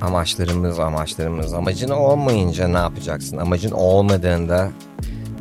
[0.00, 1.54] amaçlarımız amaçlarımız.
[1.54, 3.36] Amacın olmayınca ne yapacaksın?
[3.36, 4.70] Amacın olmadığında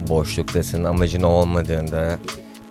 [0.10, 0.84] boşluktasın.
[0.84, 2.18] Amacın olmadığında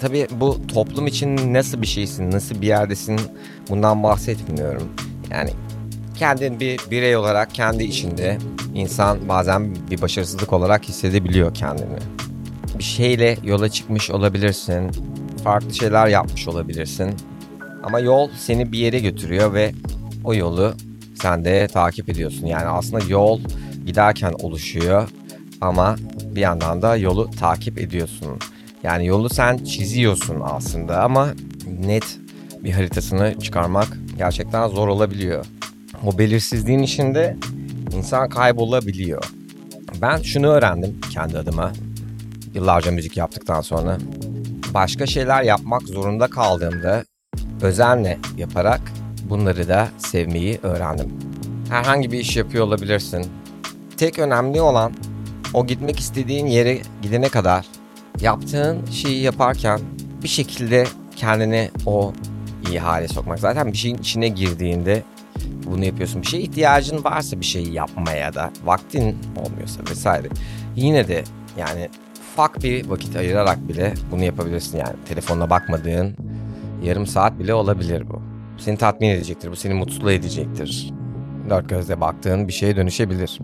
[0.00, 3.20] tabii bu toplum için nasıl bir şeysin, nasıl bir yerdesin
[3.70, 4.88] bundan bahsetmiyorum.
[5.30, 5.50] Yani
[6.18, 8.38] kendin bir birey olarak kendi içinde
[8.74, 11.98] insan bazen bir başarısızlık olarak hissedebiliyor kendini.
[12.78, 14.90] Bir şeyle yola çıkmış olabilirsin.
[15.44, 17.14] Farklı şeyler yapmış olabilirsin.
[17.82, 19.72] Ama yol seni bir yere götürüyor ve
[20.24, 20.74] o yolu
[21.14, 22.46] sen de takip ediyorsun.
[22.46, 23.40] Yani aslında yol
[23.86, 25.08] giderken oluşuyor
[25.60, 25.96] ama
[26.34, 28.38] bir yandan da yolu takip ediyorsun.
[28.82, 31.28] Yani yolu sen çiziyorsun aslında ama
[31.80, 32.18] net
[32.64, 35.46] bir haritasını çıkarmak gerçekten zor olabiliyor.
[36.06, 37.36] O belirsizliğin içinde
[37.96, 39.24] insan kaybolabiliyor.
[40.00, 41.72] Ben şunu öğrendim kendi adıma.
[42.54, 43.98] Yıllarca müzik yaptıktan sonra.
[44.74, 47.04] Başka şeyler yapmak zorunda kaldığımda
[47.62, 48.80] özenle yaparak
[49.30, 51.12] bunları da sevmeyi öğrendim.
[51.68, 53.26] Herhangi bir iş yapıyor olabilirsin.
[53.96, 54.92] Tek önemli olan
[55.54, 57.66] o gitmek istediğin yere gidene kadar
[58.20, 59.80] yaptığın şeyi yaparken
[60.22, 60.84] bir şekilde
[61.16, 62.12] kendini o
[62.68, 63.38] iyi hale sokmak.
[63.38, 65.02] Zaten bir şeyin içine girdiğinde
[65.66, 66.22] bunu yapıyorsun.
[66.22, 70.28] Bir şeye ihtiyacın varsa bir şeyi yapmaya da vaktin olmuyorsa vesaire.
[70.76, 71.24] Yine de
[71.58, 71.88] yani
[72.18, 74.94] ufak bir vakit ayırarak bile bunu yapabilirsin yani.
[75.08, 76.16] Telefonuna bakmadığın
[76.82, 78.33] yarım saat bile olabilir bu.
[78.58, 79.50] Seni tatmin edecektir.
[79.50, 80.92] Bu seni mutlu edecektir.
[81.50, 83.38] Dört gözle baktığın bir şeye dönüşebilir.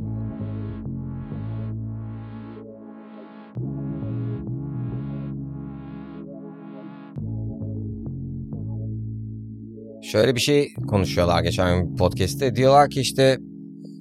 [10.02, 12.56] Şöyle bir şey konuşuyorlar geçen gün podcast'te.
[12.56, 13.38] Diyorlar ki işte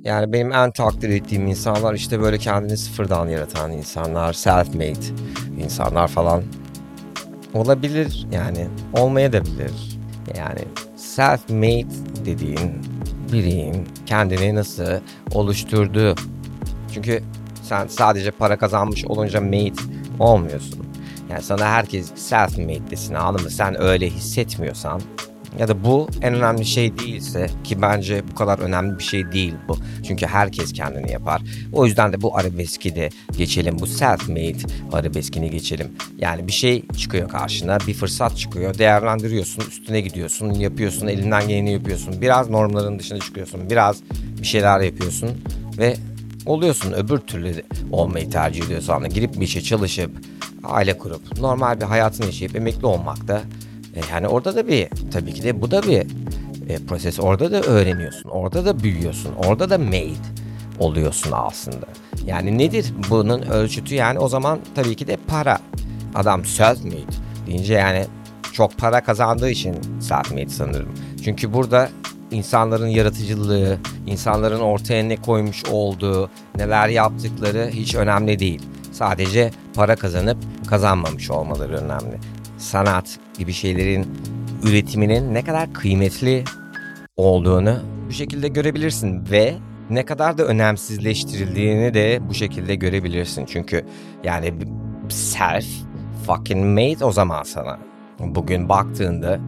[0.04, 5.14] yani benim en takdir ettiğim insanlar işte böyle kendini sıfırdan yaratan insanlar, self-made
[5.64, 6.44] insanlar falan.
[7.54, 10.00] Olabilir yani olmaya da bilir.
[10.38, 10.62] Yani
[11.16, 12.72] self-made dediğin
[13.32, 14.84] bireyin kendini nasıl
[15.32, 16.16] oluşturduğu.
[16.94, 17.24] Çünkü
[17.64, 19.82] sen sadece para kazanmış olunca made
[20.20, 20.86] olmuyorsun.
[21.30, 23.52] Yani sana herkes self-made desin anladın mı?
[23.52, 25.02] Sen öyle hissetmiyorsan
[25.60, 29.54] ya da bu en önemli şey değilse ki bence bu kadar önemli bir şey değil
[29.68, 29.78] bu.
[30.08, 31.42] Çünkü herkes kendini yapar.
[31.74, 33.80] O yüzden de bu arabeski de geçelim.
[33.80, 34.60] Bu self-made
[34.94, 35.88] arabeskini geçelim.
[36.18, 38.78] Yani bir şey çıkıyor karşına, bir fırsat çıkıyor.
[38.78, 42.22] Değerlendiriyorsun, üstüne gidiyorsun, yapıyorsun, elinden geleni yapıyorsun.
[42.22, 43.70] Biraz normların dışına çıkıyorsun.
[43.70, 43.98] Biraz
[44.42, 45.30] bir şeyler yapıyorsun
[45.78, 45.96] ve
[46.46, 46.92] oluyorsun.
[46.92, 50.12] Öbür türlü olmayı tercih ediyorsan girip bir işe çalışıp
[50.64, 53.42] aile kurup normal bir hayatını yaşayıp emekli olmak da
[54.12, 56.06] yani orada da bir tabii ki de bu da bir
[56.70, 57.20] e, proses.
[57.20, 58.30] Orada da öğreniyorsun.
[58.30, 59.34] Orada da büyüyorsun.
[59.36, 60.40] Orada da made
[60.80, 61.86] oluyorsun aslında.
[62.26, 63.96] Yani nedir bunun ölçütü?
[63.96, 65.60] Yani o zaman tabii ki de para.
[66.16, 67.14] Adam self-made
[67.48, 68.06] deyince yani
[68.54, 70.90] çok para kazandığı için self-made sanırım.
[71.24, 71.90] Çünkü burada
[72.32, 73.78] insanların yaratıcılığı,
[74.08, 78.62] insanların ortaya ne koymuş olduğu, neler yaptıkları hiç önemli değil.
[78.92, 82.20] Sadece para kazanıp kazanmamış olmaları önemli.
[82.60, 84.08] Sanat gibi şeylerin
[84.64, 86.44] üretiminin ne kadar kıymetli
[87.18, 89.56] olduğunu bu şekilde görebilirsin ve
[89.90, 93.46] ne kadar da önemsizleştirildiğini de bu şekilde görebilirsin.
[93.46, 93.86] Çünkü
[94.24, 94.54] yani
[95.10, 95.66] self
[96.26, 97.80] fucking made o zaman sana.
[98.20, 99.40] Bugün baktığında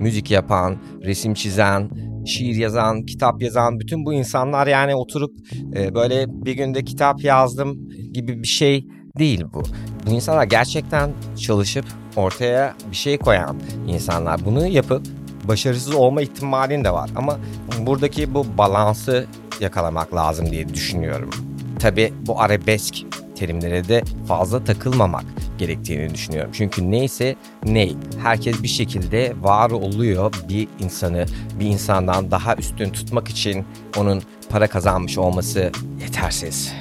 [0.00, 1.90] müzik yapan, resim çizen,
[2.26, 5.30] şiir yazan, kitap yazan bütün bu insanlar yani oturup
[5.76, 8.86] e, böyle bir günde kitap yazdım gibi bir şey
[9.18, 9.62] değil bu.
[10.06, 11.84] Bu insanlar gerçekten çalışıp
[12.16, 13.56] ortaya bir şey koyan
[13.88, 14.44] insanlar.
[14.44, 15.02] Bunu yapıp
[15.44, 17.10] başarısız olma ihtimalin de var.
[17.16, 17.38] Ama
[17.78, 19.26] buradaki bu balansı
[19.60, 21.30] yakalamak lazım diye düşünüyorum.
[21.78, 22.94] Tabi bu arabesk
[23.36, 25.24] terimlere de fazla takılmamak
[25.58, 26.50] gerektiğini düşünüyorum.
[26.54, 27.96] Çünkü neyse ney.
[28.22, 31.26] Herkes bir şekilde var oluyor bir insanı
[31.60, 33.64] bir insandan daha üstün tutmak için
[33.96, 36.72] onun para kazanmış olması yetersiz.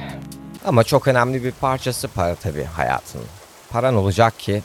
[0.66, 3.22] Ama çok önemli bir parçası para tabii hayatın.
[3.69, 4.62] Paran olacak ki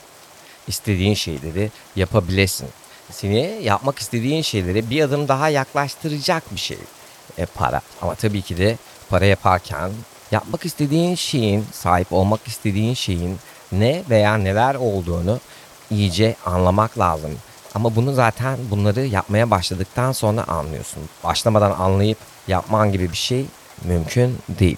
[0.67, 2.69] istediğin şeyleri yapabilesin.
[3.11, 6.77] Seni yapmak istediğin şeyleri bir adım daha yaklaştıracak bir şey
[7.37, 7.81] e, para.
[8.01, 8.77] Ama tabii ki de
[9.09, 9.91] para yaparken
[10.31, 13.39] yapmak istediğin şeyin, sahip olmak istediğin şeyin
[13.71, 15.39] ne veya neler olduğunu
[15.91, 17.31] iyice anlamak lazım.
[17.75, 21.03] Ama bunu zaten bunları yapmaya başladıktan sonra anlıyorsun.
[21.23, 22.17] Başlamadan anlayıp
[22.47, 23.45] yapman gibi bir şey
[23.83, 24.77] mümkün değil.